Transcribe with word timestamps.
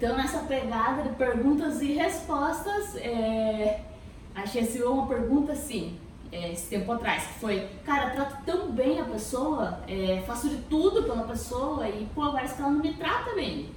Então, 0.00 0.16
nessa 0.16 0.38
pegada 0.38 1.02
de 1.02 1.10
perguntas 1.10 1.82
e 1.82 1.92
respostas, 1.92 2.96
é... 2.96 3.82
achei 4.34 4.62
assim, 4.62 4.82
uma 4.82 5.06
pergunta 5.06 5.52
assim, 5.52 5.98
é, 6.32 6.54
esse 6.54 6.70
tempo 6.70 6.90
atrás, 6.90 7.22
que 7.24 7.34
foi, 7.34 7.68
cara, 7.84 8.08
trato 8.08 8.42
tão 8.46 8.72
bem 8.72 8.98
a 8.98 9.04
pessoa, 9.04 9.80
é, 9.86 10.22
faço 10.26 10.48
de 10.48 10.56
tudo 10.62 11.02
pela 11.02 11.24
pessoa 11.24 11.86
e, 11.86 12.08
pô, 12.14 12.32
parece 12.32 12.54
que 12.54 12.62
ela 12.62 12.70
não 12.70 12.80
me 12.80 12.94
trata 12.94 13.34
bem. 13.34 13.68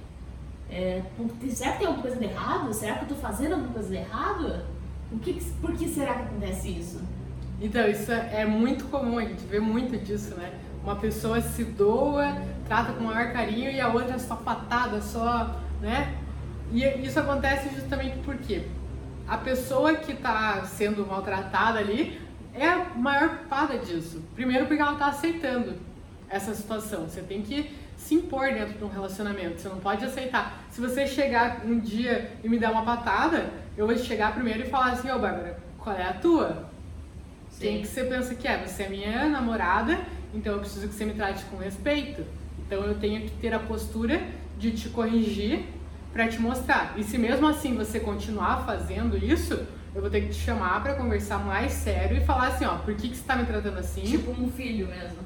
É, 0.70 1.02
será 1.50 1.72
que 1.72 1.78
tem 1.80 1.86
alguma 1.88 2.02
coisa 2.02 2.16
de 2.16 2.24
errado? 2.24 2.72
Será 2.72 2.94
que 2.94 3.04
eu 3.04 3.08
tô 3.08 3.16
fazendo 3.16 3.52
alguma 3.56 3.74
coisa 3.74 3.90
de 3.90 3.96
errado? 3.96 4.64
O 5.12 5.18
que, 5.18 5.34
por 5.60 5.74
que 5.76 5.86
será 5.86 6.14
que 6.14 6.22
acontece 6.22 6.70
isso? 6.70 7.02
Então, 7.60 7.86
isso 7.86 8.10
é 8.10 8.46
muito 8.46 8.86
comum, 8.86 9.18
a 9.18 9.26
gente 9.26 9.44
vê 9.44 9.60
muito 9.60 10.02
disso, 10.02 10.34
né? 10.36 10.54
Uma 10.82 10.96
pessoa 10.96 11.42
se 11.42 11.64
doa, 11.64 12.34
trata 12.66 12.94
com 12.94 13.04
o 13.04 13.06
maior 13.08 13.30
carinho 13.30 13.70
e 13.70 13.78
a 13.78 13.92
outra 13.92 14.14
é 14.14 14.18
só 14.18 14.36
patada, 14.36 15.02
só, 15.02 15.60
né? 15.84 16.14
E 16.72 16.82
isso 17.06 17.20
acontece 17.20 17.68
justamente 17.74 18.18
porque 18.24 18.62
a 19.28 19.36
pessoa 19.36 19.94
que 19.94 20.12
está 20.12 20.64
sendo 20.64 21.06
maltratada 21.06 21.78
ali 21.78 22.20
é 22.54 22.66
a 22.66 22.86
maior 22.96 23.38
culpada 23.38 23.78
disso. 23.78 24.22
Primeiro 24.34 24.66
porque 24.66 24.80
ela 24.80 24.94
está 24.94 25.06
aceitando 25.06 25.76
essa 26.28 26.54
situação. 26.54 27.08
Você 27.08 27.20
tem 27.20 27.42
que 27.42 27.70
se 27.96 28.14
impor 28.14 28.52
dentro 28.52 28.74
de 28.74 28.84
um 28.84 28.88
relacionamento. 28.88 29.60
Você 29.60 29.68
não 29.68 29.78
pode 29.78 30.04
aceitar. 30.04 30.64
Se 30.70 30.80
você 30.80 31.06
chegar 31.06 31.64
um 31.64 31.78
dia 31.78 32.32
e 32.42 32.48
me 32.48 32.58
dar 32.58 32.72
uma 32.72 32.84
patada, 32.84 33.50
eu 33.76 33.86
vou 33.86 33.96
chegar 33.96 34.34
primeiro 34.34 34.62
e 34.62 34.66
falar 34.66 34.92
assim, 34.92 35.10
ô 35.10 35.16
oh, 35.16 35.18
Bárbara, 35.18 35.58
qual 35.78 35.96
é 35.96 36.04
a 36.04 36.14
tua? 36.14 36.70
Sim. 37.50 37.60
Quem 37.60 37.80
que 37.82 37.88
você 37.88 38.04
pensa 38.04 38.34
que 38.34 38.48
é? 38.48 38.66
Você 38.66 38.84
é 38.84 38.88
minha 38.88 39.28
namorada, 39.28 39.98
então 40.32 40.54
eu 40.54 40.60
preciso 40.60 40.88
que 40.88 40.94
você 40.94 41.04
me 41.04 41.14
trate 41.14 41.44
com 41.44 41.56
respeito. 41.56 42.24
Então 42.66 42.82
eu 42.84 42.98
tenho 42.98 43.22
que 43.22 43.30
ter 43.32 43.52
a 43.54 43.58
postura 43.58 44.20
de 44.58 44.72
te 44.72 44.88
corrigir 44.88 45.64
para 46.14 46.28
te 46.28 46.40
mostrar. 46.40 46.94
E 46.96 47.02
se 47.02 47.18
mesmo 47.18 47.46
assim 47.48 47.76
você 47.76 47.98
continuar 47.98 48.64
fazendo 48.64 49.18
isso, 49.18 49.66
eu 49.92 50.00
vou 50.00 50.08
ter 50.08 50.20
que 50.20 50.28
te 50.28 50.36
chamar 50.36 50.80
para 50.80 50.94
conversar 50.94 51.38
mais 51.38 51.72
sério 51.72 52.16
e 52.16 52.20
falar 52.20 52.48
assim, 52.48 52.64
ó, 52.64 52.76
por 52.76 52.94
que, 52.94 53.08
que 53.08 53.16
você 53.16 53.24
tá 53.24 53.34
me 53.34 53.44
tratando 53.44 53.78
assim? 53.78 54.02
Tipo 54.02 54.30
um 54.30 54.48
filho 54.48 54.86
mesmo. 54.86 55.18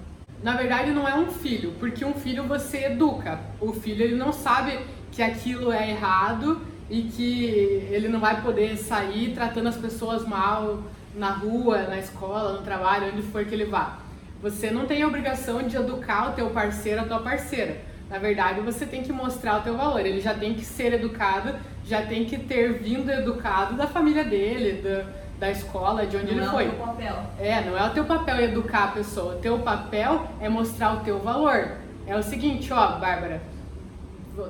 Na 0.43 0.57
verdade 0.57 0.91
não 0.91 1.07
é 1.07 1.15
um 1.15 1.31
filho, 1.31 1.75
porque 1.79 2.05
um 2.05 2.15
filho 2.15 2.45
você 2.45 2.87
educa. 2.87 3.39
O 3.61 3.73
filho 3.75 4.03
ele 4.03 4.17
não 4.17 4.33
sabe 4.33 4.79
que 5.13 5.23
aquilo 5.23 5.71
é 5.71 5.91
errado 5.91 6.63
e 6.89 7.03
que 7.03 7.45
ele 7.91 8.09
não 8.09 8.19
vai 8.19 8.41
poder 8.41 8.75
sair 8.79 9.35
tratando 9.35 9.69
as 9.69 9.77
pessoas 9.77 10.27
mal 10.27 10.83
na 11.15 11.33
rua, 11.33 11.83
na 11.83 11.99
escola, 11.99 12.55
no 12.55 12.63
trabalho, 12.63 13.13
onde 13.13 13.23
for 13.23 13.45
que 13.45 13.55
ele 13.55 13.67
vá. 13.67 13.99
Você 14.41 14.71
não 14.71 14.87
tem 14.87 15.03
a 15.03 15.07
obrigação 15.07 15.63
de 15.65 15.77
educar 15.77 16.31
o 16.31 16.33
teu 16.33 16.49
parceiro, 16.51 17.03
a 17.03 17.05
tua 17.05 17.19
parceira. 17.19 17.88
Na 18.11 18.19
verdade, 18.19 18.61
você 18.61 18.87
tem 18.87 19.03
que 19.03 19.13
mostrar 19.13 19.59
o 19.59 19.63
teu 19.63 19.77
valor. 19.77 20.01
Ele 20.01 20.21
já 20.21 20.35
tem 20.35 20.55
que 20.55 20.65
ser 20.65 20.95
educado, 20.95 21.55
já 21.85 22.03
tem 22.03 22.25
que 22.25 22.39
ter 22.39 22.73
vindo 22.73 23.11
educado 23.11 23.75
da 23.75 23.87
família 23.87 24.25
dele, 24.25 24.81
da, 24.83 25.05
da 25.39 25.51
escola, 25.51 26.07
de 26.07 26.17
onde 26.17 26.35
não 26.35 26.43
ele 26.43 26.51
foi. 26.51 26.65
Não 26.67 26.73
é 26.73 26.75
o 26.75 26.77
teu 26.77 26.87
papel. 26.87 27.17
É, 27.39 27.61
não 27.63 27.79
é 27.79 27.87
o 27.87 27.91
teu 27.91 28.05
papel 28.05 28.41
educar 28.41 28.85
a 28.85 28.89
pessoa. 28.89 29.35
O 29.35 29.39
teu 29.39 29.59
papel 29.59 30.27
é 30.41 30.49
mostrar 30.49 30.95
o 30.95 31.01
teu 31.01 31.19
valor. 31.19 31.73
É 32.07 32.17
o 32.17 32.23
seguinte, 32.23 32.73
ó, 32.73 32.99
Bárbara, 32.99 33.43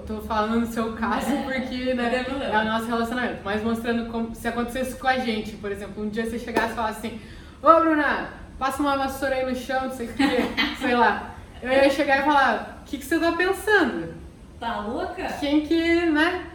tô 0.06 0.20
falando 0.20 0.60
no 0.60 0.66
seu 0.66 0.92
caso 0.92 1.26
porque 1.44 1.94
né, 1.94 2.26
é 2.52 2.58
o 2.58 2.64
nosso 2.64 2.86
relacionamento, 2.86 3.40
mas 3.44 3.62
mostrando 3.62 4.10
como, 4.10 4.34
se 4.34 4.46
acontecesse 4.46 4.96
com 4.96 5.08
a 5.08 5.18
gente, 5.18 5.56
por 5.56 5.72
exemplo, 5.72 6.04
um 6.04 6.08
dia 6.08 6.28
você 6.28 6.38
chegasse 6.38 6.72
e 6.72 6.76
falasse 6.76 7.06
assim, 7.06 7.20
ô 7.62 7.80
Bruna, 7.80 8.28
passa 8.58 8.82
uma 8.82 8.96
vassoura 8.96 9.36
aí 9.36 9.46
no 9.46 9.56
chão, 9.56 9.84
não 9.84 9.90
sei 9.90 10.06
o 10.06 10.12
que, 10.12 10.24
sei 10.80 10.94
lá. 10.94 11.34
Eu 11.62 11.70
ia 11.70 11.90
chegar 11.90 12.20
e 12.20 12.24
falar, 12.24 12.77
que, 12.88 12.96
que 12.96 13.04
você 13.04 13.18
tá 13.18 13.32
pensando? 13.32 14.14
Tá 14.58 14.80
louca? 14.80 15.24
Quem 15.38 15.60
que, 15.60 16.06
né? 16.06 16.46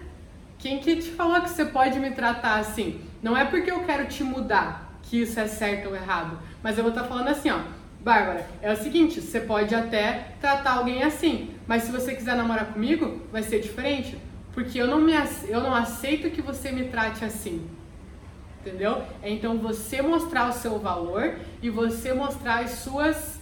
Quem 0.57 0.79
que 0.79 0.95
te 0.95 1.11
falou 1.11 1.39
que 1.41 1.49
você 1.49 1.65
pode 1.65 1.99
me 1.99 2.11
tratar 2.11 2.55
assim? 2.55 3.01
Não 3.21 3.37
é 3.37 3.45
porque 3.45 3.71
eu 3.71 3.83
quero 3.83 4.07
te 4.07 4.23
mudar 4.23 4.97
que 5.03 5.21
isso 5.21 5.39
é 5.39 5.47
certo 5.47 5.89
ou 5.89 5.95
errado, 5.95 6.39
mas 6.63 6.77
eu 6.77 6.83
vou 6.83 6.91
estar 6.91 7.03
tá 7.03 7.07
falando 7.07 7.27
assim, 7.27 7.51
ó. 7.51 7.59
Bárbara, 8.01 8.45
é 8.61 8.71
o 8.71 8.75
seguinte, 8.75 9.21
você 9.21 9.39
pode 9.39 9.73
até 9.73 10.33
tratar 10.41 10.73
alguém 10.73 11.03
assim, 11.03 11.55
mas 11.65 11.83
se 11.83 11.91
você 11.91 12.13
quiser 12.13 12.35
namorar 12.35 12.65
comigo, 12.73 13.21
vai 13.31 13.43
ser 13.43 13.59
diferente, 13.61 14.17
porque 14.53 14.77
eu 14.77 14.87
não 14.87 14.99
me 14.99 15.13
eu 15.47 15.61
não 15.61 15.73
aceito 15.73 16.29
que 16.29 16.41
você 16.41 16.71
me 16.71 16.85
trate 16.85 17.23
assim. 17.23 17.65
Entendeu? 18.59 19.03
É 19.21 19.29
então 19.29 19.57
você 19.57 20.01
mostrar 20.01 20.49
o 20.49 20.53
seu 20.53 20.79
valor 20.79 21.35
e 21.61 21.69
você 21.69 22.13
mostrar 22.13 22.63
as 22.63 22.71
suas 22.71 23.39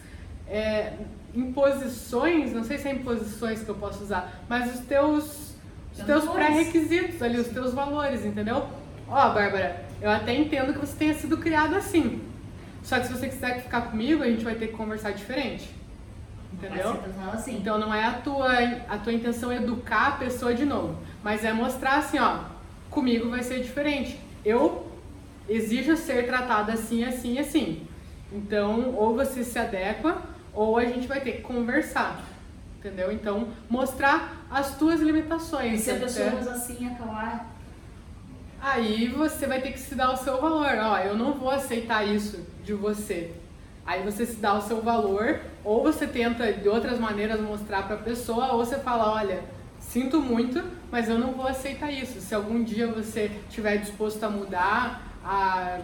é, 0.48 0.94
imposições, 1.34 2.54
não 2.54 2.64
sei 2.64 2.78
se 2.78 2.88
é 2.88 2.94
imposições 2.94 3.64
que 3.64 3.70
eu 3.70 3.76
posso 3.76 4.04
usar, 4.04 4.42
mas 4.50 4.74
os 4.76 4.82
teus, 4.82 5.56
os 5.94 6.04
teus 6.06 6.26
pré-requisitos 6.30 7.22
ali, 7.22 7.40
os 7.40 7.48
teus 7.48 7.74
valores, 7.74 8.26
entendeu? 8.26 8.68
Ó, 9.08 9.14
oh, 9.14 9.34
Bárbara, 9.34 9.86
eu 10.02 10.10
até 10.10 10.36
entendo 10.36 10.74
que 10.74 10.80
você 10.80 10.96
tenha 10.96 11.14
sido 11.14 11.38
criado 11.38 11.76
assim. 11.76 12.22
Só 12.84 13.00
que 13.00 13.08
se 13.08 13.14
você 13.14 13.28
quiser 13.28 13.62
ficar 13.62 13.82
comigo, 13.82 14.24
a 14.24 14.28
gente 14.28 14.44
vai 14.44 14.56
ter 14.56 14.68
que 14.68 14.74
conversar 14.74 15.12
diferente. 15.12 15.70
Entendeu? 16.52 17.00
Assim. 17.32 17.58
Então 17.58 17.78
não 17.78 17.94
é 17.94 18.04
a 18.04 18.14
tua, 18.14 18.52
a 18.90 18.98
tua 18.98 19.14
intenção 19.14 19.54
educar 19.54 20.08
a 20.08 20.12
pessoa 20.12 20.54
de 20.54 20.66
novo, 20.66 20.98
mas 21.24 21.46
é 21.46 21.54
mostrar 21.54 21.98
assim, 21.98 22.20
ó, 22.20 22.40
comigo 22.90 23.30
vai 23.30 23.42
ser 23.42 23.62
diferente. 23.62 24.20
Eu 24.44 24.88
exijo 25.48 25.96
ser 25.96 26.26
tratada 26.26 26.74
assim, 26.74 27.04
assim, 27.04 27.40
assim. 27.40 27.88
Então, 28.32 28.96
ou 28.96 29.16
você 29.16 29.44
se 29.44 29.58
adequa, 29.60 30.22
ou 30.54 30.78
a 30.78 30.86
gente 30.86 31.08
vai 31.08 31.22
ter 31.22 31.34
que 31.34 31.42
conversar. 31.42 32.24
Entendeu? 32.80 33.12
Então, 33.12 33.50
mostrar 33.70 34.46
as 34.50 34.76
tuas 34.78 35.00
limitações. 35.00 35.82
E 35.82 35.84
se 35.84 35.92
a 35.92 35.96
pessoa 35.96 36.34
usa 36.40 36.52
assim, 36.52 36.88
acabar 36.88 37.52
Aí 38.62 39.08
você 39.08 39.48
vai 39.48 39.60
ter 39.60 39.72
que 39.72 39.80
se 39.80 39.96
dar 39.96 40.12
o 40.12 40.18
seu 40.18 40.40
valor. 40.40 40.78
Ó, 40.78 40.98
eu 41.00 41.18
não 41.18 41.34
vou 41.34 41.50
aceitar 41.50 42.08
isso 42.08 42.46
de 42.64 42.74
você. 42.74 43.34
Aí 43.84 44.04
você 44.04 44.24
se 44.24 44.36
dá 44.36 44.54
o 44.54 44.62
seu 44.62 44.82
valor, 44.82 45.40
ou 45.64 45.82
você 45.82 46.06
tenta 46.06 46.54
de 46.54 46.70
outras 46.70 47.00
maneiras 47.00 47.42
mostrar 47.42 47.88
para 47.88 47.96
a 47.96 48.00
pessoa, 48.00 48.54
ou 48.54 48.64
você 48.64 48.78
fala, 48.78 49.12
olha, 49.12 49.44
sinto 49.80 50.22
muito, 50.22 50.64
mas 50.92 51.10
eu 51.10 51.18
não 51.18 51.32
vou 51.32 51.48
aceitar 51.48 51.92
isso. 51.92 52.22
Se 52.22 52.36
algum 52.36 52.64
dia 52.64 52.88
você 52.88 53.32
estiver 53.50 53.78
disposto 53.78 54.24
a 54.24 54.30
mudar, 54.30 55.02
a 55.26 55.80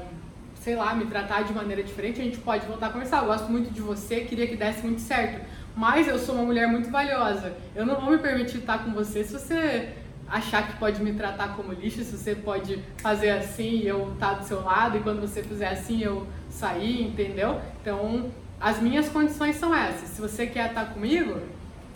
sei 0.67 0.75
lá, 0.75 0.93
me 0.93 1.05
tratar 1.05 1.43
de 1.43 1.53
maneira 1.53 1.81
diferente, 1.81 2.19
a 2.19 2.23
gente 2.25 2.39
pode 2.39 2.65
voltar 2.65 2.87
a 2.87 2.89
conversar. 2.89 3.19
Eu 3.19 3.27
gosto 3.27 3.49
muito 3.49 3.71
de 3.71 3.79
você, 3.79 4.25
queria 4.25 4.45
que 4.45 4.57
desse 4.57 4.85
muito 4.85 4.99
certo. 4.99 5.39
Mas 5.73 6.09
eu 6.09 6.19
sou 6.19 6.35
uma 6.35 6.43
mulher 6.43 6.67
muito 6.67 6.89
valiosa. 6.91 7.55
Eu 7.73 7.85
não 7.85 7.95
vou 8.01 8.11
me 8.11 8.17
permitir 8.17 8.57
estar 8.57 8.83
com 8.83 8.91
você 8.91 9.23
se 9.23 9.31
você 9.31 9.93
achar 10.27 10.67
que 10.67 10.75
pode 10.75 11.01
me 11.01 11.13
tratar 11.13 11.55
como 11.55 11.71
lixo, 11.71 12.03
se 12.03 12.17
você 12.17 12.35
pode 12.35 12.83
fazer 12.97 13.29
assim 13.29 13.77
e 13.77 13.87
eu 13.87 14.11
estar 14.11 14.31
tá 14.31 14.33
do 14.39 14.43
seu 14.43 14.61
lado, 14.61 14.97
e 14.97 14.99
quando 14.99 15.21
você 15.21 15.41
fizer 15.41 15.69
assim 15.69 16.01
eu 16.03 16.27
sair, 16.49 17.01
entendeu? 17.01 17.61
Então, 17.81 18.29
as 18.59 18.81
minhas 18.81 19.07
condições 19.07 19.55
são 19.55 19.73
essas. 19.73 20.09
Se 20.09 20.19
você 20.19 20.47
quer 20.47 20.67
estar 20.67 20.87
comigo, 20.87 21.39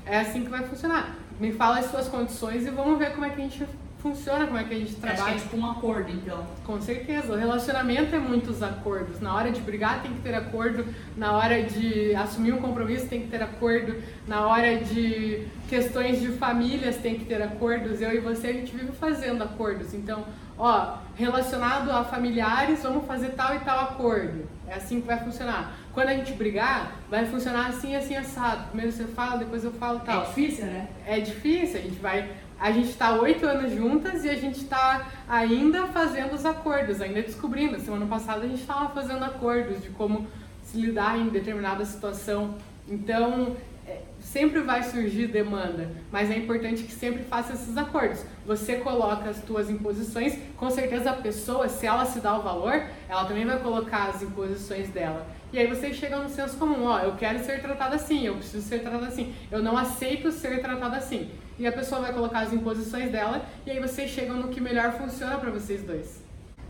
é 0.05 0.17
assim 0.19 0.45
que 0.45 0.49
vai 0.49 0.63
funcionar. 0.63 1.17
Me 1.41 1.51
fala 1.51 1.79
as 1.79 1.87
suas 1.87 2.07
condições 2.07 2.65
e 2.65 2.69
vamos 2.69 2.97
ver 2.97 3.11
como 3.11 3.25
é 3.25 3.31
que 3.31 3.41
a 3.41 3.43
gente 3.43 3.65
funciona, 4.01 4.47
como 4.47 4.57
é 4.57 4.63
que 4.63 4.73
a 4.73 4.77
gente 4.77 4.95
trabalha. 4.95 5.23
Acho 5.23 5.33
que 5.33 5.39
é 5.39 5.43
tipo 5.43 5.57
um 5.57 5.69
acordo, 5.69 6.11
então. 6.11 6.45
Com 6.65 6.81
certeza. 6.81 7.31
O 7.33 7.37
relacionamento 7.37 8.15
é 8.15 8.19
muitos 8.19 8.61
acordos. 8.63 9.19
Na 9.19 9.35
hora 9.35 9.51
de 9.51 9.61
brigar 9.61 10.01
tem 10.01 10.13
que 10.13 10.21
ter 10.21 10.33
acordo, 10.33 10.85
na 11.15 11.33
hora 11.33 11.63
de 11.63 12.13
assumir 12.15 12.53
um 12.53 12.61
compromisso 12.61 13.07
tem 13.07 13.21
que 13.21 13.27
ter 13.27 13.41
acordo, 13.41 13.95
na 14.27 14.47
hora 14.47 14.77
de 14.77 15.47
questões 15.69 16.19
de 16.19 16.29
famílias 16.29 16.97
tem 16.97 17.15
que 17.17 17.25
ter 17.25 17.41
acordos. 17.41 18.01
Eu 18.01 18.13
e 18.13 18.19
você, 18.19 18.47
a 18.47 18.53
gente 18.53 18.75
vive 18.75 18.91
fazendo 18.93 19.43
acordos. 19.43 19.93
Então, 19.93 20.25
ó, 20.57 20.97
relacionado 21.15 21.91
a 21.91 22.03
familiares, 22.03 22.81
vamos 22.83 23.05
fazer 23.05 23.29
tal 23.29 23.55
e 23.55 23.59
tal 23.59 23.79
acordo. 23.79 24.49
É 24.67 24.75
assim 24.75 25.01
que 25.01 25.07
vai 25.07 25.19
funcionar. 25.19 25.73
Quando 25.93 26.07
a 26.07 26.13
gente 26.13 26.31
brigar, 26.31 26.93
vai 27.09 27.25
funcionar 27.25 27.67
assim, 27.67 27.93
assim, 27.95 28.15
assado. 28.15 28.67
Primeiro 28.67 28.91
você 28.91 29.03
fala, 29.03 29.37
depois 29.37 29.63
eu 29.65 29.71
falo 29.73 29.99
tal. 29.99 30.21
É 30.21 30.25
difícil, 30.25 30.65
né? 30.65 30.87
É 31.05 31.19
difícil, 31.19 31.79
a 31.79 31.83
gente 31.83 31.99
vai 31.99 32.29
a 32.61 32.71
gente 32.71 32.89
está 32.89 33.19
oito 33.19 33.43
anos 33.43 33.73
juntas 33.73 34.23
e 34.23 34.29
a 34.29 34.35
gente 34.35 34.59
está 34.59 35.07
ainda 35.27 35.87
fazendo 35.87 36.33
os 36.33 36.45
acordos, 36.45 37.01
ainda 37.01 37.19
descobrindo. 37.23 37.79
Semana 37.79 38.05
passada 38.05 38.45
a 38.45 38.47
gente 38.47 38.61
estava 38.61 38.87
fazendo 38.89 39.25
acordos 39.25 39.81
de 39.81 39.89
como 39.89 40.27
se 40.63 40.79
lidar 40.79 41.17
em 41.17 41.29
determinada 41.29 41.83
situação. 41.83 42.53
Então, 42.87 43.57
é, 43.87 44.01
sempre 44.19 44.59
vai 44.59 44.83
surgir 44.83 45.25
demanda, 45.25 45.89
mas 46.11 46.29
é 46.29 46.37
importante 46.37 46.83
que 46.83 46.91
sempre 46.91 47.23
faça 47.23 47.53
esses 47.53 47.75
acordos. 47.75 48.23
Você 48.45 48.75
coloca 48.75 49.27
as 49.27 49.41
tuas 49.41 49.67
imposições, 49.67 50.37
com 50.55 50.69
certeza 50.69 51.09
a 51.09 51.13
pessoa, 51.13 51.67
se 51.67 51.87
ela 51.87 52.05
se 52.05 52.19
dá 52.19 52.37
o 52.37 52.43
valor, 52.43 52.83
ela 53.09 53.25
também 53.25 53.43
vai 53.43 53.57
colocar 53.57 54.09
as 54.09 54.21
imposições 54.21 54.87
dela. 54.89 55.25
E 55.51 55.57
aí 55.57 55.65
vocês 55.65 55.95
chegam 55.95 56.21
no 56.21 56.29
senso 56.29 56.57
comum, 56.57 56.83
ó, 56.85 56.99
eu 56.99 57.15
quero 57.15 57.43
ser 57.43 57.59
tratada 57.59 57.95
assim, 57.95 58.27
eu 58.27 58.35
preciso 58.35 58.65
ser 58.67 58.83
tratada 58.83 59.07
assim, 59.07 59.33
eu 59.49 59.63
não 59.63 59.75
aceito 59.75 60.31
ser 60.31 60.61
tratada 60.61 60.97
assim. 60.97 61.27
E 61.59 61.67
a 61.67 61.71
pessoa 61.71 62.01
vai 62.01 62.13
colocar 62.13 62.39
as 62.39 62.53
imposições 62.53 63.11
dela 63.11 63.45
e 63.65 63.71
aí 63.71 63.79
vocês 63.79 64.09
chegam 64.09 64.37
no 64.37 64.47
que 64.47 64.59
melhor 64.59 64.93
funciona 64.93 65.37
para 65.37 65.51
vocês 65.51 65.83
dois. 65.83 66.21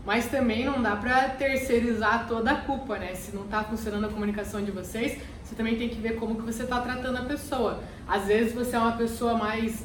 Mas 0.04 0.26
também 0.26 0.64
não 0.64 0.82
dá 0.82 0.96
pra 0.96 1.28
terceirizar 1.28 2.26
toda 2.26 2.50
a 2.50 2.56
culpa, 2.56 2.98
né? 2.98 3.14
Se 3.14 3.34
não 3.34 3.46
tá 3.46 3.62
funcionando 3.62 4.06
a 4.06 4.08
comunicação 4.08 4.62
de 4.62 4.72
vocês, 4.72 5.18
você 5.44 5.54
também 5.54 5.76
tem 5.76 5.88
que 5.88 6.00
ver 6.00 6.16
como 6.16 6.34
que 6.34 6.42
você 6.42 6.64
tá 6.64 6.80
tratando 6.80 7.18
a 7.18 7.22
pessoa. 7.22 7.80
Às 8.06 8.24
vezes 8.26 8.52
você 8.52 8.74
é 8.74 8.78
uma 8.78 8.96
pessoa 8.96 9.34
mais 9.34 9.84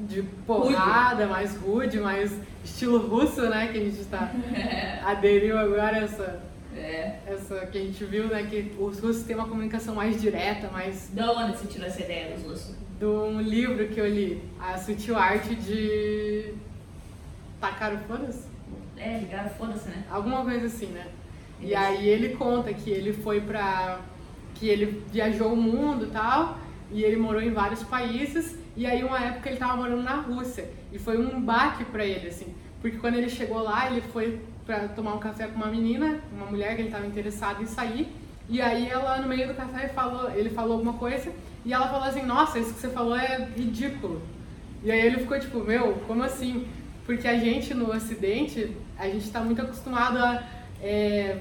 de 0.00 0.22
porrada, 0.46 1.22
rude. 1.22 1.32
mais 1.32 1.56
rude, 1.56 2.00
mais 2.00 2.32
estilo 2.64 2.98
russo, 3.08 3.42
né? 3.48 3.68
Que 3.72 3.78
a 3.78 3.80
gente 3.80 4.00
está 4.00 4.30
aderiu 5.04 5.58
agora 5.58 5.98
essa, 5.98 6.40
é. 6.76 7.18
essa 7.26 7.66
que 7.66 7.78
a 7.78 7.80
gente 7.80 8.04
viu, 8.04 8.28
né? 8.28 8.42
Que 8.44 8.74
os 8.78 9.00
russos 9.00 9.22
têm 9.24 9.36
uma 9.36 9.48
comunicação 9.48 9.94
mais 9.94 10.20
direta, 10.20 10.68
mais. 10.70 11.10
Da 11.12 11.32
onde 11.32 11.56
você 11.56 11.66
tirou 11.66 11.86
essa 11.86 12.02
ideia 12.02 12.34
dos 12.34 12.44
russos? 12.44 12.74
De 12.98 13.04
um 13.04 13.40
livro 13.40 13.88
que 13.88 14.00
eu 14.00 14.08
li, 14.08 14.42
A 14.60 14.76
Sutil 14.76 15.16
Arte 15.16 15.54
de. 15.54 16.54
Tacar 17.60 17.94
o 17.94 17.98
foda-se? 17.98 18.46
É, 18.96 19.18
ligar 19.18 19.46
o 19.46 19.50
foda-se, 19.50 19.88
né? 19.88 20.04
Alguma 20.10 20.44
coisa 20.44 20.66
assim, 20.66 20.86
né? 20.86 21.06
E 21.60 21.74
aí 21.74 22.08
ele 22.08 22.36
conta 22.36 22.72
que 22.72 22.90
ele 22.90 23.12
foi 23.12 23.40
pra. 23.40 24.00
que 24.54 24.68
ele 24.68 25.04
viajou 25.10 25.52
o 25.52 25.56
mundo 25.56 26.06
e 26.06 26.10
tal, 26.10 26.58
e 26.90 27.02
ele 27.02 27.16
morou 27.16 27.42
em 27.42 27.52
vários 27.52 27.82
países, 27.82 28.56
e 28.76 28.86
aí 28.86 29.02
uma 29.02 29.20
época 29.20 29.48
ele 29.48 29.58
tava 29.58 29.76
morando 29.76 30.02
na 30.02 30.20
Rússia. 30.20 30.70
E 30.92 30.98
foi 30.98 31.18
um 31.18 31.40
baque 31.40 31.84
pra 31.84 32.04
ele, 32.04 32.28
assim. 32.28 32.54
Porque 32.80 32.96
quando 32.98 33.16
ele 33.16 33.28
chegou 33.28 33.62
lá, 33.62 33.90
ele 33.90 34.00
foi 34.00 34.40
pra 34.68 34.86
tomar 34.88 35.14
um 35.14 35.18
café 35.18 35.46
com 35.46 35.56
uma 35.56 35.68
menina, 35.68 36.20
uma 36.30 36.44
mulher 36.44 36.76
que 36.76 36.82
ele 36.82 36.90
tava 36.90 37.06
interessado 37.06 37.62
em 37.62 37.66
sair. 37.66 38.06
E 38.50 38.60
aí 38.60 38.86
ela, 38.86 39.16
no 39.16 39.26
meio 39.26 39.48
do 39.48 39.54
café, 39.54 39.88
falou, 39.88 40.30
ele 40.30 40.50
falou 40.50 40.74
alguma 40.74 40.92
coisa, 40.92 41.32
e 41.64 41.72
ela 41.72 41.88
falou 41.88 42.06
assim, 42.06 42.20
nossa, 42.22 42.58
isso 42.58 42.74
que 42.74 42.80
você 42.80 42.90
falou 42.90 43.16
é 43.16 43.48
ridículo. 43.56 44.20
E 44.84 44.92
aí 44.92 45.00
ele 45.00 45.20
ficou 45.20 45.40
tipo, 45.40 45.60
meu, 45.60 45.94
como 46.06 46.22
assim? 46.22 46.68
Porque 47.06 47.26
a 47.26 47.38
gente 47.38 47.72
no 47.72 47.90
Ocidente, 47.90 48.76
a 48.98 49.06
gente 49.06 49.24
está 49.24 49.40
muito 49.40 49.62
acostumado 49.62 50.18
a 50.18 50.42
é, 50.82 51.38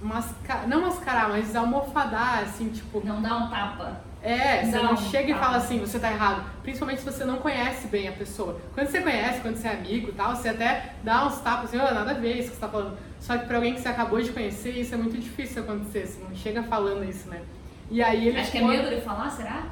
mascar, 0.00 0.66
não 0.66 0.80
mascarar, 0.80 1.28
mas 1.28 1.54
almofadar, 1.54 2.44
assim, 2.44 2.70
tipo. 2.70 3.04
Não 3.04 3.20
dar 3.20 3.36
um 3.36 3.50
tapa. 3.50 4.00
É, 4.24 4.64
você 4.64 4.78
não, 4.78 4.84
não 4.84 4.96
chega 4.96 5.32
e 5.32 5.34
fala 5.34 5.58
assim, 5.58 5.78
você 5.78 5.98
tá 5.98 6.10
errado. 6.10 6.50
Principalmente 6.62 7.00
se 7.00 7.04
você 7.04 7.26
não 7.26 7.36
conhece 7.36 7.88
bem 7.88 8.08
a 8.08 8.12
pessoa. 8.12 8.58
Quando 8.72 8.88
você 8.88 9.02
conhece, 9.02 9.42
quando 9.42 9.56
você 9.56 9.68
é 9.68 9.72
amigo 9.72 10.08
e 10.08 10.12
tal, 10.12 10.34
você 10.34 10.48
até 10.48 10.94
dá 11.04 11.26
uns 11.26 11.40
tapas 11.40 11.66
assim, 11.66 11.76
oh, 11.76 11.94
nada 11.94 12.12
a 12.12 12.14
ver 12.14 12.38
isso 12.38 12.48
que 12.48 12.54
você 12.54 12.60
tá 12.62 12.68
falando. 12.68 12.96
Só 13.20 13.36
que 13.36 13.44
pra 13.44 13.56
alguém 13.56 13.74
que 13.74 13.82
você 13.82 13.88
acabou 13.88 14.22
de 14.22 14.32
conhecer, 14.32 14.70
isso 14.70 14.94
é 14.94 14.96
muito 14.96 15.18
difícil 15.18 15.62
acontecer. 15.62 16.06
Você 16.06 16.24
não 16.26 16.34
chega 16.34 16.62
falando 16.62 17.04
isso, 17.04 17.28
né? 17.28 17.42
E 17.90 18.02
aí 18.02 18.28
ele. 18.28 18.40
Acho 18.40 18.50
que 18.50 18.58
é 18.58 18.64
medo 18.64 18.88
de 18.88 19.02
falar, 19.02 19.28
será? 19.28 19.66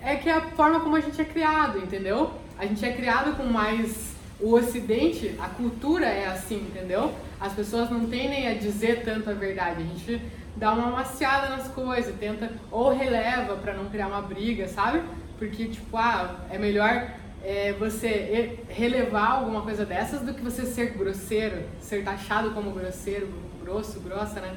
É 0.00 0.16
que 0.16 0.26
é 0.26 0.32
a 0.32 0.40
forma 0.40 0.80
como 0.80 0.96
a 0.96 1.00
gente 1.00 1.20
é 1.20 1.24
criado, 1.26 1.78
entendeu? 1.78 2.32
A 2.58 2.64
gente 2.64 2.82
é 2.84 2.92
criado 2.92 3.36
com 3.36 3.44
mais 3.44 4.14
o 4.40 4.54
Ocidente, 4.54 5.36
a 5.38 5.48
cultura 5.48 6.06
é 6.06 6.26
assim, 6.26 6.56
entendeu? 6.56 7.14
As 7.38 7.52
pessoas 7.52 7.90
não 7.90 8.06
tendem 8.06 8.48
a 8.48 8.54
dizer 8.54 9.02
tanto 9.04 9.28
a 9.28 9.34
verdade. 9.34 9.82
A 9.82 9.86
gente 9.86 10.22
dá 10.62 10.72
uma 10.72 10.92
maciada 10.92 11.48
nas 11.48 11.66
coisas, 11.66 12.14
tenta 12.20 12.52
ou 12.70 12.94
releva 12.94 13.56
para 13.56 13.74
não 13.74 13.86
criar 13.86 14.06
uma 14.06 14.22
briga, 14.22 14.68
sabe? 14.68 15.02
Porque, 15.36 15.64
tipo, 15.64 15.96
ah, 15.96 16.36
é 16.48 16.56
melhor 16.56 17.08
é, 17.42 17.72
você 17.72 18.60
relevar 18.68 19.38
alguma 19.38 19.62
coisa 19.62 19.84
dessas 19.84 20.22
do 20.22 20.32
que 20.32 20.40
você 20.40 20.64
ser 20.64 20.96
grosseiro, 20.96 21.64
ser 21.80 22.04
taxado 22.04 22.52
como 22.52 22.70
grosseiro, 22.70 23.28
grosso, 23.60 23.98
grossa, 23.98 24.40
né? 24.40 24.56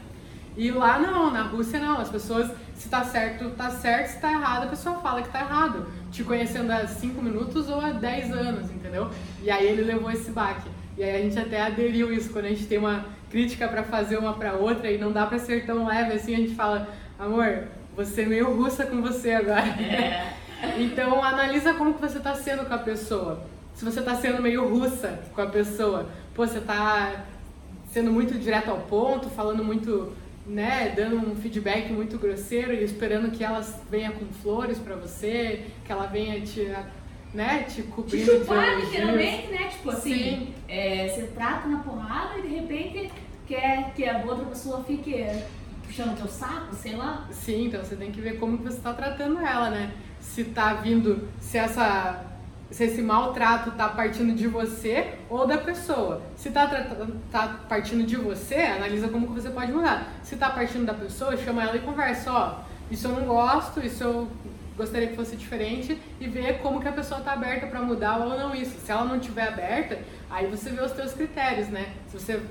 E 0.55 0.69
lá 0.69 0.99
não, 0.99 1.31
na 1.31 1.41
Rússia 1.41 1.79
não, 1.79 1.97
as 1.97 2.09
pessoas, 2.09 2.51
se 2.75 2.87
tá 2.87 3.03
certo, 3.03 3.49
tá 3.57 3.71
certo, 3.71 4.09
se 4.09 4.19
tá 4.19 4.31
errado, 4.31 4.65
a 4.65 4.67
pessoa 4.67 4.99
fala 4.99 5.23
que 5.23 5.29
tá 5.29 5.39
errado. 5.39 5.87
Te 6.11 6.23
conhecendo 6.23 6.69
há 6.69 6.85
5 6.85 7.19
minutos 7.19 7.67
ou 7.67 7.81
há 7.81 7.89
10 7.89 8.31
anos, 8.31 8.69
entendeu? 8.69 9.09
E 9.41 9.49
aí 9.49 9.65
ele 9.65 9.81
levou 9.81 10.11
esse 10.11 10.29
baque. 10.29 10.69
E 10.95 11.03
aí 11.03 11.15
a 11.15 11.21
gente 11.23 11.39
até 11.39 11.63
aderiu 11.63 12.13
isso, 12.13 12.29
quando 12.29 12.45
a 12.45 12.49
gente 12.49 12.67
tem 12.67 12.77
uma 12.77 13.05
crítica 13.29 13.67
para 13.67 13.83
fazer 13.83 14.17
uma 14.17 14.33
para 14.33 14.53
outra 14.53 14.91
e 14.91 14.97
não 14.97 15.11
dá 15.11 15.25
para 15.25 15.39
ser 15.39 15.65
tão 15.65 15.85
leve 15.85 16.13
assim, 16.13 16.33
a 16.33 16.37
gente 16.37 16.55
fala, 16.55 16.87
amor, 17.17 17.63
você 17.95 18.23
é 18.23 18.25
meio 18.25 18.55
russa 18.55 18.85
com 18.85 19.01
você 19.01 19.31
agora. 19.31 19.67
É. 19.67 20.33
então 20.77 21.23
analisa 21.23 21.73
como 21.73 21.93
que 21.93 22.01
você 22.01 22.19
tá 22.19 22.35
sendo 22.35 22.65
com 22.65 22.73
a 22.73 22.79
pessoa. 22.79 23.43
Se 23.73 23.83
você 23.83 24.01
tá 24.01 24.15
sendo 24.15 24.41
meio 24.41 24.67
russa 24.67 25.19
com 25.33 25.41
a 25.41 25.47
pessoa, 25.47 26.07
pô, 26.33 26.45
você 26.45 26.59
tá 26.59 27.25
sendo 27.91 28.11
muito 28.11 28.37
direto 28.37 28.69
ao 28.69 28.79
ponto, 28.79 29.29
falando 29.29 29.63
muito 29.63 30.13
né, 30.45 30.93
dando 30.95 31.17
um 31.17 31.35
feedback 31.35 31.91
muito 31.91 32.17
grosseiro 32.17 32.73
e 32.73 32.83
esperando 32.83 33.31
que 33.31 33.43
ela 33.43 33.61
venha 33.89 34.11
com 34.11 34.25
flores 34.27 34.77
para 34.77 34.95
você, 34.95 35.65
que 35.83 35.91
ela 35.91 36.05
venha 36.05 36.39
te, 36.41 36.71
né, 37.35 37.63
te 37.63 37.83
cobrindo 37.83 38.31
te 38.31 38.39
chupar, 38.39 38.79
literalmente, 38.79 39.47
né? 39.47 39.67
Tipo 39.67 39.89
assim, 39.91 40.53
é, 40.67 41.09
você 41.09 41.23
trata 41.27 41.67
na 41.67 41.79
porrada 41.79 42.39
e 42.39 42.43
de 42.43 42.47
repente 42.47 43.11
quer 43.45 43.93
que 43.93 44.07
a 44.07 44.23
outra 44.25 44.45
pessoa 44.45 44.83
fique 44.85 45.13
puxando 45.85 46.17
teu 46.17 46.27
saco, 46.27 46.73
sei 46.73 46.95
lá. 46.95 47.27
Sim, 47.31 47.65
então 47.65 47.83
você 47.83 47.97
tem 47.97 48.09
que 48.09 48.21
ver 48.21 48.39
como 48.39 48.57
que 48.57 48.63
você 48.63 48.77
está 48.77 48.93
tratando 48.93 49.39
ela, 49.39 49.69
né? 49.69 49.91
Se 50.21 50.45
tá 50.45 50.75
vindo, 50.75 51.27
se 51.39 51.57
essa 51.57 52.25
se 52.71 52.83
esse 52.83 53.01
maltrato 53.01 53.71
tá 53.71 53.89
partindo 53.89 54.33
de 54.35 54.47
você 54.47 55.13
ou 55.29 55.45
da 55.45 55.57
pessoa. 55.57 56.21
Se 56.35 56.49
tá, 56.49 56.67
tá 57.31 57.59
partindo 57.69 58.05
de 58.05 58.15
você, 58.15 58.55
analisa 58.55 59.07
como 59.07 59.27
que 59.27 59.33
você 59.39 59.49
pode 59.49 59.71
mudar. 59.71 60.11
Se 60.23 60.35
tá 60.35 60.49
partindo 60.49 60.85
da 60.85 60.93
pessoa, 60.93 61.37
chama 61.37 61.61
ela 61.61 61.75
e 61.75 61.79
conversa, 61.79 62.31
ó, 62.31 62.59
isso 62.89 63.07
eu 63.07 63.11
não 63.13 63.25
gosto, 63.25 63.85
isso 63.85 64.03
eu 64.03 64.27
gostaria 64.77 65.07
que 65.07 65.15
fosse 65.15 65.35
diferente 65.35 65.97
e 66.19 66.27
ver 66.27 66.59
como 66.59 66.81
que 66.81 66.87
a 66.87 66.91
pessoa 66.91 67.21
tá 67.21 67.33
aberta 67.33 67.67
para 67.67 67.81
mudar 67.81 68.17
ou 68.17 68.37
não 68.37 68.53
isso. 68.53 68.79
Se 68.79 68.91
ela 68.91 69.05
não 69.05 69.19
tiver 69.19 69.47
aberta, 69.47 69.99
aí 70.29 70.47
você 70.47 70.69
vê 70.69 70.81
os 70.81 70.91
teus 70.91 71.13
critérios, 71.13 71.67
né? 71.69 71.93
Se 72.07 72.19
você 72.19 72.41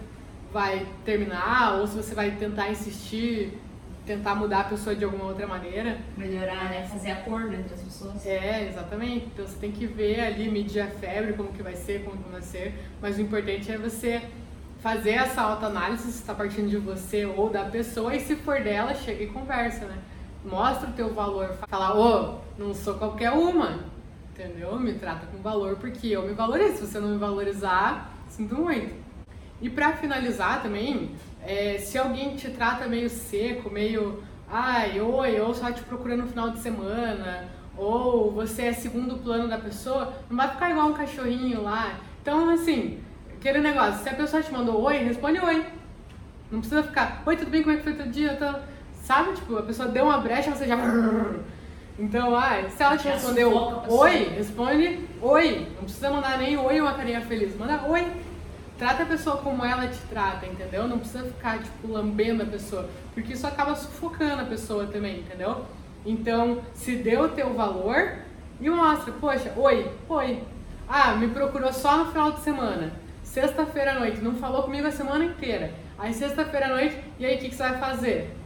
vai 0.52 0.86
terminar 1.04 1.78
ou 1.78 1.86
se 1.86 1.96
você 1.96 2.14
vai 2.14 2.30
tentar 2.32 2.70
insistir 2.70 3.58
tentar 4.06 4.34
mudar 4.34 4.60
a 4.60 4.64
pessoa 4.64 4.94
de 4.94 5.04
alguma 5.04 5.24
outra 5.24 5.46
maneira. 5.46 5.98
Melhorar, 6.16 6.70
né? 6.70 6.86
Fazer 6.90 7.10
acordo 7.10 7.54
entre 7.54 7.74
as 7.74 7.80
pessoas. 7.80 8.26
É, 8.26 8.68
exatamente. 8.68 9.26
Então 9.26 9.46
você 9.46 9.56
tem 9.58 9.72
que 9.72 9.86
ver 9.86 10.20
ali, 10.20 10.50
medir 10.50 10.80
a 10.80 10.86
febre, 10.86 11.32
como 11.32 11.50
que 11.52 11.62
vai 11.62 11.74
ser, 11.74 12.04
como 12.04 12.22
que 12.22 12.30
vai 12.30 12.42
ser. 12.42 12.74
Mas 13.00 13.16
o 13.16 13.22
importante 13.22 13.70
é 13.72 13.78
você 13.78 14.22
fazer 14.80 15.12
essa 15.12 15.40
autoanálise 15.40 16.02
se 16.02 16.20
está 16.20 16.34
partindo 16.34 16.68
de 16.68 16.76
você 16.76 17.24
ou 17.24 17.48
da 17.48 17.64
pessoa 17.64 18.14
e 18.14 18.20
se 18.20 18.36
for 18.36 18.60
dela, 18.60 18.94
chega 18.94 19.24
e 19.24 19.26
conversa, 19.28 19.86
né? 19.86 19.96
Mostra 20.44 20.90
o 20.90 20.92
teu 20.92 21.12
valor. 21.14 21.56
Fala, 21.68 21.96
ô, 21.96 22.40
oh, 22.58 22.62
não 22.62 22.74
sou 22.74 22.94
qualquer 22.94 23.30
uma. 23.30 23.80
Entendeu? 24.32 24.78
Me 24.78 24.94
trata 24.94 25.26
com 25.26 25.38
valor 25.38 25.76
porque 25.76 26.08
eu 26.08 26.22
me 26.22 26.34
valorizo. 26.34 26.78
Se 26.78 26.86
você 26.86 27.00
não 27.00 27.08
me 27.08 27.18
valorizar, 27.18 28.12
sinto 28.28 28.54
muito. 28.56 28.94
E 29.60 29.70
para 29.70 29.92
finalizar 29.94 30.62
também, 30.62 31.12
é, 31.42 31.78
se 31.78 31.96
alguém 31.96 32.36
te 32.36 32.50
trata 32.50 32.86
meio 32.86 33.08
seco, 33.08 33.70
meio 33.70 34.22
ai, 34.50 35.00
oi, 35.00 35.40
ou 35.40 35.54
só 35.54 35.72
te 35.72 35.82
procurando 35.82 36.22
no 36.22 36.28
final 36.28 36.50
de 36.50 36.58
semana, 36.60 37.48
ou 37.76 38.30
você 38.30 38.66
é 38.66 38.72
segundo 38.72 39.16
plano 39.16 39.48
da 39.48 39.58
pessoa, 39.58 40.14
não 40.28 40.36
vai 40.36 40.48
ficar 40.48 40.70
igual 40.70 40.88
um 40.88 40.94
cachorrinho 40.94 41.62
lá. 41.62 41.98
Então, 42.22 42.50
assim, 42.50 43.00
aquele 43.36 43.60
negócio, 43.60 44.02
se 44.02 44.08
a 44.08 44.14
pessoa 44.14 44.42
te 44.42 44.52
mandou 44.52 44.80
oi, 44.82 44.98
responde 44.98 45.40
oi. 45.40 45.66
Não 46.50 46.60
precisa 46.60 46.82
ficar, 46.82 47.22
oi, 47.26 47.36
tudo 47.36 47.50
bem, 47.50 47.62
como 47.62 47.74
é 47.74 47.78
que 47.78 47.84
foi 47.84 47.94
teu 47.94 48.06
dia? 48.06 48.36
Tô... 48.36 48.73
Sabe, 49.04 49.34
tipo, 49.34 49.58
a 49.58 49.62
pessoa 49.62 49.88
deu 49.88 50.04
uma 50.04 50.18
brecha, 50.18 50.50
você 50.50 50.66
já... 50.66 50.76
Então, 51.96 52.34
ai, 52.34 52.68
se 52.70 52.82
ela 52.82 52.96
te 52.96 53.06
respondeu 53.06 53.52
oi, 53.88 54.24
responde 54.30 54.98
oi. 55.22 55.68
Não 55.76 55.84
precisa 55.84 56.10
mandar 56.10 56.38
nem 56.38 56.56
oi 56.56 56.80
ou 56.80 56.88
uma 56.88 56.94
carinha 56.94 57.20
feliz, 57.20 57.56
manda 57.56 57.86
oi. 57.86 58.04
Trata 58.76 59.04
a 59.04 59.06
pessoa 59.06 59.36
como 59.36 59.64
ela 59.64 59.86
te 59.86 60.00
trata, 60.10 60.44
entendeu? 60.44 60.88
Não 60.88 60.98
precisa 60.98 61.22
ficar, 61.22 61.60
tipo, 61.60 61.86
lambendo 61.86 62.42
a 62.42 62.46
pessoa, 62.46 62.88
porque 63.14 63.34
isso 63.34 63.46
acaba 63.46 63.76
sufocando 63.76 64.42
a 64.42 64.44
pessoa 64.44 64.86
também, 64.86 65.20
entendeu? 65.20 65.64
Então, 66.04 66.62
se 66.74 66.96
dê 66.96 67.16
o 67.16 67.28
teu 67.28 67.54
valor 67.54 68.14
e 68.60 68.68
mostra, 68.68 69.12
poxa, 69.20 69.52
oi, 69.56 69.88
oi. 70.08 70.42
Ah, 70.88 71.12
me 71.12 71.28
procurou 71.28 71.72
só 71.72 71.98
no 71.98 72.06
final 72.06 72.32
de 72.32 72.40
semana. 72.40 72.92
Sexta-feira 73.22 73.92
à 73.92 74.00
noite, 74.00 74.20
não 74.20 74.34
falou 74.34 74.64
comigo 74.64 74.88
a 74.88 74.90
semana 74.90 75.24
inteira. 75.24 75.72
Aí 75.96 76.12
sexta-feira 76.12 76.66
à 76.66 76.70
noite, 76.70 76.98
e 77.20 77.24
aí 77.24 77.36
o 77.36 77.38
que, 77.38 77.50
que 77.50 77.54
você 77.54 77.62
vai 77.62 77.78
fazer? 77.78 78.43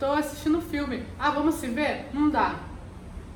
Tô 0.00 0.12
assistindo 0.12 0.62
filme. 0.62 1.04
Ah, 1.18 1.30
vamos 1.30 1.56
se 1.56 1.66
ver? 1.66 2.06
Não 2.14 2.30
dá. 2.30 2.54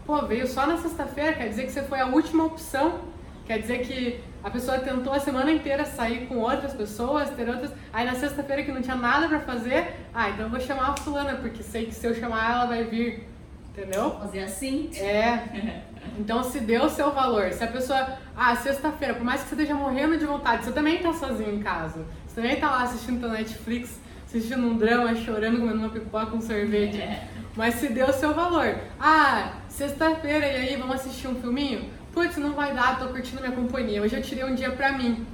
Pô, 0.07 0.23
veio 0.27 0.47
só 0.47 0.67
na 0.67 0.79
sexta-feira, 0.79 1.35
quer 1.35 1.49
dizer 1.51 1.67
que 1.67 1.73
você 1.73 1.83
foi 1.83 2.01
a 2.01 2.07
última 2.07 2.47
opção. 2.47 3.01
Quer 3.45 3.59
dizer 3.59 3.81
que 3.81 4.25
a 4.43 4.49
pessoa 4.49 4.79
tentou 4.79 5.13
a 5.13 5.21
semana 5.21 5.53
inteira 5.53 5.85
sair 5.85 6.27
com 6.27 6.39
outras 6.39 6.73
pessoas, 6.73 7.29
ter 7.29 7.47
outras. 7.51 7.71
Aí 7.93 8.07
na 8.07 8.15
sexta-feira 8.15 8.63
que 8.63 8.73
não 8.73 8.81
tinha 8.81 8.97
nada 8.97 9.29
para 9.29 9.41
fazer, 9.41 9.95
ah, 10.15 10.31
então 10.31 10.47
eu 10.47 10.51
vou 10.51 10.59
chamar 10.59 10.89
a 10.89 10.97
fulana, 10.97 11.35
porque 11.35 11.63
sei 11.63 11.85
que 11.85 11.95
se 11.95 12.07
eu 12.07 12.15
chamar 12.15 12.51
ela 12.51 12.65
vai 12.65 12.85
vir. 12.85 13.29
Entendeu? 13.69 14.13
Fazer 14.13 14.45
assim. 14.45 14.89
É. 14.97 15.83
Então 16.19 16.45
se 16.45 16.61
deu 16.61 16.85
o 16.85 16.89
seu 16.89 17.11
valor. 17.13 17.53
Se 17.53 17.63
a 17.63 17.67
pessoa, 17.67 18.17
ah, 18.35 18.57
sexta-feira, 18.57 19.15
por 19.15 19.25
mais 19.25 19.43
que 19.43 19.49
você 19.49 19.55
esteja 19.55 19.75
morrendo 19.75 20.17
de 20.17 20.25
vontade, 20.25 20.65
você 20.65 20.73
também 20.73 21.03
tá 21.03 21.13
sozinho 21.13 21.53
em 21.53 21.63
casa. 21.63 22.07
Você 22.27 22.41
também 22.41 22.59
tá 22.59 22.71
lá 22.71 22.85
assistindo 22.85 23.21
tua 23.21 23.31
Netflix, 23.31 23.99
assistindo 24.39 24.67
um 24.67 24.77
drama, 24.77 25.15
chorando, 25.15 25.61
comendo 25.61 25.79
uma 25.79 25.89
pipoca 25.89 26.27
com 26.27 26.41
sorvete. 26.41 27.01
É. 27.01 27.29
Mas 27.57 27.75
se 27.77 27.89
deu 27.89 28.09
o 28.09 28.13
seu 28.13 28.35
valor. 28.35 28.75
Ah, 28.99 29.53
sexta-feira, 29.69 30.47
e 30.47 30.57
aí, 30.57 30.77
vamos 30.77 30.97
assistir 30.97 31.29
um 31.29 31.37
filminho? 31.37 31.89
putz, 32.15 32.37
não 32.37 32.53
vai 32.53 32.73
dar, 32.73 32.99
tô 32.99 33.09
curtindo 33.09 33.43
minha 33.43 33.53
companhia, 33.53 34.01
hoje 34.01 34.17
eu 34.17 34.23
tirei 34.23 34.45
um 34.45 34.55
dia 34.55 34.71
pra 34.71 34.93
mim. 34.93 35.27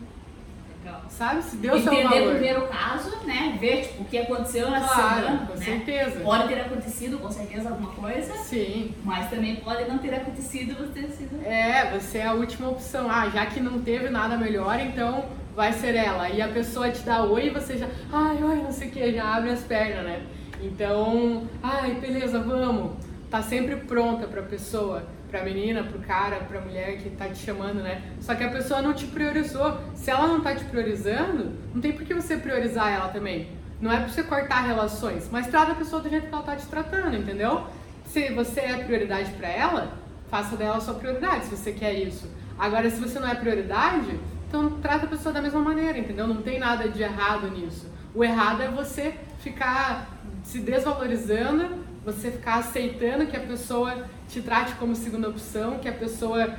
Legal. 0.85 1.03
Sabe? 1.09 1.43
Se 1.43 1.57
deu 1.57 1.77
Entender 1.77 2.01
seu 2.03 2.09
valor. 2.09 2.31
primeiro 2.33 2.65
o 2.65 2.69
caso, 2.69 3.17
né? 3.27 3.57
Ver 3.61 3.83
tipo, 3.83 4.03
o 4.03 4.05
que 4.07 4.19
aconteceu 4.19 4.71
nessa 4.71 4.95
Claro, 4.95 5.15
semana. 5.27 5.47
com 5.47 5.55
né? 5.59 5.65
certeza. 5.65 6.21
Pode 6.21 6.49
ter 6.49 6.61
acontecido, 6.61 7.19
com 7.19 7.31
certeza, 7.31 7.69
alguma 7.69 7.91
coisa, 7.91 8.33
Sim. 8.39 8.95
mas 9.05 9.29
também 9.29 9.57
pode 9.57 9.89
não 9.89 9.99
ter 9.99 10.15
acontecido 10.15 10.75
você 10.77 11.01
ter 11.03 11.11
sido. 11.11 11.47
É, 11.47 11.91
você 11.99 12.19
é 12.19 12.27
a 12.27 12.33
última 12.33 12.69
opção. 12.71 13.11
Ah, 13.11 13.29
já 13.29 13.45
que 13.47 13.61
não 13.61 13.81
teve 13.81 14.09
nada 14.09 14.37
melhor, 14.37 14.79
então 14.81 15.27
vai 15.55 15.73
ser 15.73 15.95
ela. 15.95 16.31
E 16.31 16.41
a 16.41 16.49
pessoa 16.49 16.91
te 16.91 17.01
dá 17.03 17.23
oi 17.25 17.47
e 17.47 17.51
você 17.51 17.77
já, 17.77 17.87
ai, 18.13 18.43
oi, 18.43 18.57
não 18.57 18.73
sei 18.73 18.89
o 18.89 18.91
que, 18.91 19.13
já 19.13 19.37
abre 19.37 19.51
as 19.51 19.61
pernas, 19.61 20.05
né? 20.05 20.23
Então, 20.63 21.45
ai, 21.63 21.93
beleza, 21.95 22.39
vamos. 22.41 22.93
Tá 23.31 23.43
sempre 23.43 23.77
pronta 23.77 24.27
pra 24.27 24.43
pessoa, 24.43 25.05
pra 25.31 25.45
menina, 25.45 25.83
pro 25.85 25.99
cara, 26.01 26.37
pra 26.37 26.61
mulher 26.61 26.99
que 26.99 27.11
tá 27.11 27.29
te 27.29 27.39
chamando, 27.39 27.83
né? 27.83 28.03
Só 28.21 28.35
que 28.35 28.43
a 28.43 28.51
pessoa 28.51 28.83
não 28.83 28.93
te 28.93 29.07
priorizou. 29.07 29.79
Se 29.95 30.11
ela 30.11 30.27
não 30.27 30.41
tá 30.41 30.55
te 30.55 30.65
priorizando, 30.65 31.53
não 31.73 31.81
tem 31.81 31.93
por 31.93 32.05
que 32.05 32.13
você 32.13 32.37
priorizar 32.37 32.93
ela 32.93 33.09
também. 33.09 33.49
Não 33.81 33.91
é 33.91 33.99
pra 33.99 34.09
você 34.09 34.23
cortar 34.23 34.63
relações, 34.63 35.29
mas 35.31 35.47
trata 35.47 35.73
a 35.73 35.75
pessoa 35.75 36.03
do 36.03 36.11
jeito 36.11 36.27
que 36.27 36.35
ela 36.35 36.43
tá 36.43 36.57
te 36.57 36.67
tratando, 36.67 37.17
entendeu? 37.17 37.65
Se 38.05 38.29
você 38.35 38.61
é 38.61 38.85
prioridade 38.85 39.31
pra 39.33 39.49
ela, 39.49 39.93
faça 40.29 40.57
dela 40.57 40.77
a 40.77 40.81
sua 40.81 40.95
prioridade, 40.95 41.47
se 41.47 41.57
você 41.57 41.73
quer 41.73 41.95
isso. 41.95 42.29
Agora, 42.59 42.91
se 42.91 43.01
você 43.01 43.19
não 43.19 43.29
é 43.29 43.35
prioridade, 43.35 44.21
então 44.49 44.79
trata 44.83 45.07
a 45.07 45.09
pessoa 45.09 45.33
da 45.33 45.41
mesma 45.41 45.61
maneira, 45.61 45.97
entendeu? 45.97 46.27
Não 46.27 46.43
tem 46.43 46.59
nada 46.59 46.89
de 46.89 47.03
errado 47.03 47.49
nisso. 47.51 47.89
O 48.15 48.23
errado 48.23 48.63
é 48.63 48.69
você 48.69 49.15
ficar 49.39 50.11
se 50.43 50.59
desvalorizando, 50.59 51.69
você 52.05 52.31
ficar 52.31 52.57
aceitando 52.57 53.27
que 53.27 53.37
a 53.37 53.41
pessoa 53.41 54.05
te 54.31 54.41
trate 54.41 54.75
como 54.77 54.95
segunda 54.95 55.29
opção, 55.29 55.79
que 55.79 55.89
a 55.89 55.93
pessoa 55.93 56.55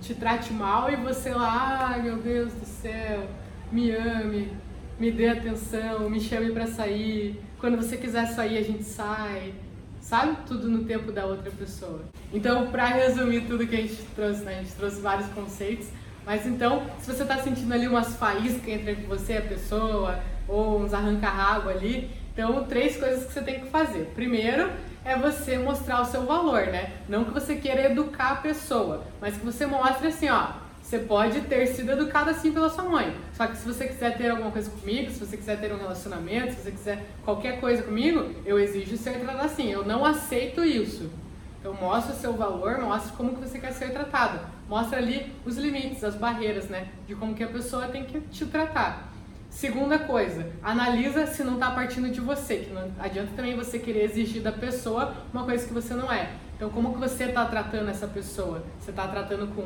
te 0.00 0.14
trate 0.14 0.52
mal 0.52 0.90
e 0.90 0.96
você 0.96 1.30
lá, 1.30 1.88
ai 1.90 2.02
meu 2.02 2.16
Deus 2.16 2.52
do 2.54 2.64
céu, 2.64 3.28
me 3.70 3.90
ame, 3.90 4.50
me 4.98 5.10
dê 5.10 5.28
atenção, 5.28 6.08
me 6.08 6.18
chame 6.18 6.50
pra 6.52 6.66
sair. 6.66 7.40
Quando 7.58 7.76
você 7.76 7.96
quiser 7.96 8.26
sair, 8.26 8.58
a 8.58 8.62
gente 8.62 8.84
sai. 8.84 9.54
Sabe? 10.00 10.36
Tudo 10.46 10.68
no 10.68 10.84
tempo 10.84 11.10
da 11.10 11.24
outra 11.24 11.50
pessoa. 11.50 12.02
Então, 12.32 12.70
pra 12.70 12.86
resumir 12.86 13.46
tudo 13.46 13.66
que 13.66 13.74
a 13.74 13.80
gente 13.80 14.02
trouxe, 14.14 14.42
né? 14.42 14.58
A 14.58 14.62
gente 14.62 14.74
trouxe 14.74 15.00
vários 15.00 15.28
conceitos. 15.28 15.88
Mas 16.26 16.46
então, 16.46 16.86
se 17.00 17.10
você 17.10 17.24
tá 17.24 17.38
sentindo 17.38 17.72
ali 17.72 17.88
umas 17.88 18.14
faíscas 18.16 18.68
entre 18.68 18.94
você 19.06 19.34
e 19.34 19.38
a 19.38 19.42
pessoa, 19.42 20.20
ou 20.48 20.80
uns 20.80 20.92
arranca-rabo 20.92 21.68
ali, 21.68 22.10
então 22.32 22.64
três 22.64 22.96
coisas 22.96 23.24
que 23.26 23.32
você 23.32 23.42
tem 23.42 23.60
que 23.60 23.66
fazer. 23.66 24.12
Primeiro 24.14 24.70
é 25.04 25.16
você 25.16 25.58
mostrar 25.58 26.00
o 26.00 26.04
seu 26.04 26.24
valor, 26.24 26.66
né? 26.66 26.92
Não 27.08 27.24
que 27.24 27.30
você 27.30 27.56
queira 27.56 27.90
educar 27.90 28.32
a 28.32 28.36
pessoa, 28.36 29.04
mas 29.20 29.36
que 29.36 29.44
você 29.44 29.66
mostre 29.66 30.08
assim, 30.08 30.28
ó, 30.28 30.48
você 30.84 30.98
pode 30.98 31.40
ter 31.42 31.66
sido 31.68 31.92
educado 31.92 32.28
assim 32.28 32.52
pela 32.52 32.68
sua 32.68 32.84
mãe. 32.84 33.16
Só 33.32 33.46
que 33.46 33.56
se 33.56 33.66
você 33.66 33.86
quiser 33.86 34.18
ter 34.18 34.28
alguma 34.28 34.50
coisa 34.50 34.70
comigo, 34.70 35.10
se 35.10 35.18
você 35.18 35.36
quiser 35.36 35.58
ter 35.58 35.72
um 35.72 35.78
relacionamento, 35.78 36.52
se 36.52 36.60
você 36.60 36.70
quiser 36.70 37.06
qualquer 37.24 37.58
coisa 37.58 37.82
comigo, 37.82 38.30
eu 38.44 38.58
exijo 38.58 38.96
ser 38.98 39.18
tratado 39.18 39.46
assim. 39.46 39.72
Eu 39.72 39.84
não 39.84 40.04
aceito 40.04 40.62
isso. 40.62 41.10
Então 41.58 41.72
mostra 41.72 42.12
o 42.12 42.16
seu 42.16 42.34
valor, 42.34 42.78
mostra 42.82 43.16
como 43.16 43.34
que 43.34 43.40
você 43.40 43.58
quer 43.58 43.72
ser 43.72 43.92
tratado. 43.92 44.40
Mostra 44.68 44.98
ali 44.98 45.32
os 45.46 45.56
limites, 45.56 46.04
as 46.04 46.14
barreiras, 46.14 46.68
né? 46.68 46.88
De 47.06 47.14
como 47.14 47.34
que 47.34 47.42
a 47.42 47.48
pessoa 47.48 47.88
tem 47.88 48.04
que 48.04 48.20
te 48.20 48.44
tratar. 48.44 49.13
Segunda 49.54 50.00
coisa, 50.00 50.50
analisa 50.64 51.28
se 51.28 51.44
não 51.44 51.54
está 51.54 51.70
partindo 51.70 52.10
de 52.10 52.20
você, 52.20 52.56
que 52.56 52.72
não 52.72 52.90
adianta 52.98 53.30
também 53.36 53.54
você 53.54 53.78
querer 53.78 54.02
exigir 54.02 54.42
da 54.42 54.50
pessoa 54.50 55.14
uma 55.32 55.44
coisa 55.44 55.64
que 55.64 55.72
você 55.72 55.94
não 55.94 56.12
é. 56.12 56.28
Então 56.56 56.68
como 56.70 56.92
que 56.92 56.98
você 56.98 57.26
está 57.26 57.44
tratando 57.44 57.88
essa 57.88 58.08
pessoa? 58.08 58.64
Você 58.80 58.90
está 58.90 59.06
tratando 59.06 59.46
com 59.54 59.62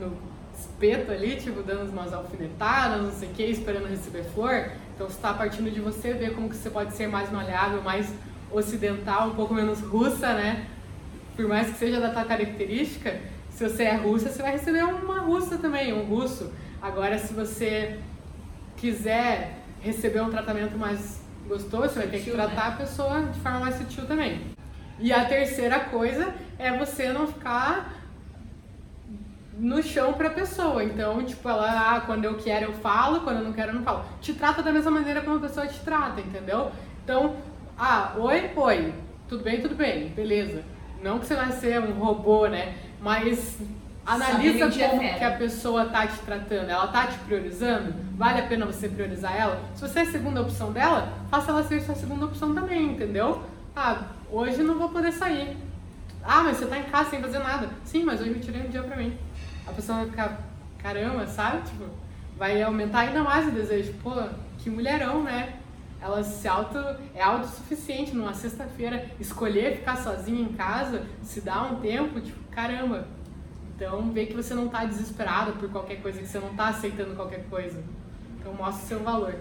no 0.00 0.16
espeto 0.56 1.10
ali, 1.10 1.34
tipo, 1.34 1.64
dando 1.64 1.90
umas 1.90 2.14
alfinetadas, 2.14 3.02
não 3.02 3.10
sei 3.10 3.28
o 3.28 3.32
que, 3.32 3.42
esperando 3.42 3.88
receber 3.88 4.22
flor? 4.22 4.70
Então 4.94 5.08
se 5.08 5.16
está 5.16 5.34
partindo 5.34 5.68
de 5.68 5.80
você, 5.80 6.12
ver 6.12 6.32
como 6.32 6.48
que 6.48 6.54
você 6.54 6.70
pode 6.70 6.94
ser 6.94 7.08
mais 7.08 7.28
maleável, 7.32 7.82
mais 7.82 8.14
ocidental, 8.52 9.30
um 9.30 9.34
pouco 9.34 9.52
menos 9.52 9.80
russa, 9.80 10.32
né? 10.32 10.64
Por 11.34 11.48
mais 11.48 11.70
que 11.70 11.78
seja 11.80 12.00
da 12.00 12.10
tua 12.10 12.24
característica, 12.24 13.20
se 13.50 13.68
você 13.68 13.82
é 13.82 13.96
russa, 13.96 14.28
você 14.28 14.40
vai 14.40 14.52
receber 14.52 14.84
uma 14.84 15.18
russa 15.18 15.58
também, 15.58 15.92
um 15.92 16.04
russo. 16.04 16.52
Agora, 16.80 17.18
se 17.18 17.34
você 17.34 17.98
quiser 18.84 19.60
receber 19.80 20.20
um 20.20 20.28
tratamento 20.28 20.76
mais 20.76 21.24
gostoso, 21.48 21.88
você 21.88 22.00
vai 22.00 22.08
ter 22.08 22.20
que 22.20 22.30
tratar 22.30 22.68
né? 22.68 22.68
a 22.68 22.72
pessoa 22.72 23.22
de 23.22 23.40
forma 23.40 23.60
mais 23.60 23.76
sutil 23.76 24.04
também. 24.06 24.42
E 25.00 25.10
a 25.10 25.24
terceira 25.24 25.80
coisa 25.80 26.34
é 26.58 26.76
você 26.76 27.10
não 27.10 27.26
ficar 27.26 27.94
no 29.58 29.82
chão 29.82 30.12
pra 30.12 30.28
pessoa. 30.28 30.84
Então, 30.84 31.24
tipo, 31.24 31.48
ela, 31.48 31.96
ah, 31.96 32.00
quando 32.02 32.26
eu 32.26 32.36
quero 32.36 32.66
eu 32.66 32.72
falo, 32.74 33.22
quando 33.22 33.38
eu 33.38 33.44
não 33.44 33.54
quero 33.54 33.70
eu 33.70 33.76
não 33.76 33.82
falo. 33.82 34.04
Te 34.20 34.34
trata 34.34 34.62
da 34.62 34.70
mesma 34.70 34.90
maneira 34.90 35.22
como 35.22 35.36
a 35.36 35.40
pessoa 35.40 35.66
te 35.66 35.80
trata, 35.80 36.20
entendeu? 36.20 36.70
Então, 37.02 37.36
ah, 37.78 38.12
oi, 38.18 38.50
oi, 38.54 38.94
tudo 39.26 39.42
bem, 39.42 39.62
tudo 39.62 39.74
bem, 39.74 40.08
beleza. 40.08 40.62
Não 41.02 41.18
que 41.18 41.26
você 41.26 41.34
vai 41.34 41.52
ser 41.52 41.80
um 41.80 41.92
robô, 41.92 42.46
né? 42.48 42.74
Mas 43.00 43.58
analisa 44.04 44.70
como 44.70 45.00
que 45.00 45.24
a 45.24 45.32
pessoa 45.32 45.86
tá 45.86 46.06
te 46.06 46.18
tratando. 46.18 46.68
Ela 46.68 46.86
tá 46.88 47.06
te 47.06 47.18
priorizando? 47.20 48.03
Vale 48.16 48.40
a 48.40 48.46
pena 48.46 48.64
você 48.64 48.88
priorizar 48.88 49.36
ela? 49.36 49.60
Se 49.74 49.80
você 49.80 49.98
é 49.98 50.02
a 50.02 50.06
segunda 50.06 50.40
opção 50.40 50.72
dela, 50.72 51.12
faça 51.28 51.50
ela 51.50 51.64
ser 51.64 51.80
sua 51.80 51.96
segunda 51.96 52.26
opção 52.26 52.54
também, 52.54 52.92
entendeu? 52.92 53.42
Ah, 53.74 54.04
hoje 54.30 54.62
não 54.62 54.78
vou 54.78 54.88
poder 54.88 55.10
sair. 55.10 55.56
Ah, 56.22 56.44
mas 56.44 56.58
você 56.58 56.66
tá 56.66 56.78
em 56.78 56.84
casa 56.84 57.10
sem 57.10 57.20
fazer 57.20 57.40
nada. 57.40 57.68
Sim, 57.84 58.04
mas 58.04 58.20
hoje 58.20 58.30
eu 58.30 58.40
tirei 58.40 58.66
um 58.66 58.70
dia 58.70 58.84
pra 58.84 58.96
mim. 58.96 59.18
A 59.66 59.72
pessoa 59.72 59.98
vai 59.98 60.10
ficar, 60.10 60.40
caramba, 60.78 61.26
sabe? 61.26 61.62
Tipo, 61.62 61.86
vai 62.38 62.62
aumentar 62.62 63.00
ainda 63.00 63.24
mais 63.24 63.48
o 63.48 63.50
desejo. 63.50 63.92
Pô, 63.94 64.12
que 64.58 64.70
mulherão, 64.70 65.24
né? 65.24 65.56
Ela 66.00 66.22
se 66.22 66.46
auto, 66.46 66.78
é 67.16 67.22
autossuficiente 67.22 68.14
numa 68.14 68.32
sexta-feira. 68.32 69.10
Escolher 69.18 69.78
ficar 69.78 69.96
sozinha 69.96 70.40
em 70.40 70.52
casa, 70.52 71.04
se 71.20 71.40
dar 71.40 71.64
um 71.64 71.80
tempo, 71.80 72.20
tipo, 72.20 72.38
caramba. 72.50 73.08
Então, 73.74 74.12
vê 74.12 74.26
que 74.26 74.34
você 74.34 74.54
não 74.54 74.68
tá 74.68 74.84
desesperada 74.84 75.50
por 75.52 75.68
qualquer 75.68 76.00
coisa, 76.00 76.20
que 76.20 76.28
você 76.28 76.38
não 76.38 76.54
tá 76.54 76.68
aceitando 76.68 77.16
qualquer 77.16 77.44
coisa. 77.50 77.82
Eu 78.44 78.52
mostro 78.52 78.86
seu 78.86 79.00
valor. 79.00 79.34